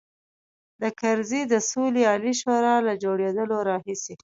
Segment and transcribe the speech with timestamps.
[0.81, 4.13] د کرزي د سولې عالي شورا له جوړېدلو راهیسې.